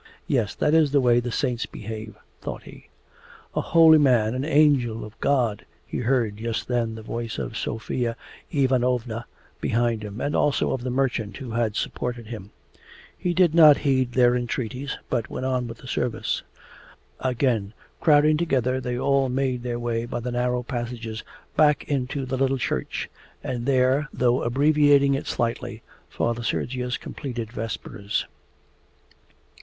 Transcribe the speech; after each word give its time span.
'Yes, 0.25 0.55
that 0.55 0.73
is 0.73 0.89
the 0.91 0.99
way 0.99 1.19
the 1.19 1.31
Saints 1.31 1.67
behave!' 1.67 2.17
thought 2.41 2.63
he. 2.63 2.87
'A 3.55 3.61
holy 3.61 3.99
man 3.99 4.33
an 4.33 4.43
angel 4.43 5.05
of 5.05 5.19
God!' 5.19 5.63
he 5.85 5.99
heard 5.99 6.37
just 6.37 6.67
then 6.67 6.95
the 6.95 7.03
voice 7.03 7.37
of 7.37 7.55
Sofya 7.55 8.15
Ivanovna 8.51 9.27
behind 9.59 10.03
him, 10.03 10.19
and 10.19 10.35
also 10.35 10.71
of 10.71 10.81
the 10.83 10.89
merchant 10.89 11.37
who 11.37 11.51
had 11.51 11.75
supported 11.75 12.25
him. 12.25 12.49
He 13.15 13.35
did 13.35 13.53
not 13.53 13.77
heed 13.85 14.13
their 14.13 14.35
entreaties, 14.35 14.97
but 15.07 15.29
went 15.29 15.45
on 15.45 15.67
with 15.67 15.77
the 15.77 15.87
service. 15.87 16.41
Again 17.19 17.75
crowding 17.99 18.37
together 18.37 18.81
they 18.81 18.97
all 18.97 19.29
made 19.29 19.61
their 19.61 19.77
way 19.77 20.07
by 20.07 20.19
the 20.19 20.31
narrow 20.31 20.63
passages 20.63 21.23
back 21.55 21.83
into 21.83 22.25
the 22.25 22.37
little 22.37 22.57
church, 22.57 23.07
and 23.43 23.67
there, 23.67 24.07
though 24.11 24.41
abbreviating 24.41 25.13
it 25.13 25.27
slightly, 25.27 25.83
Father 26.09 26.41
Sergius 26.41 26.97
completed 26.97 27.51
vespers. 27.51 28.25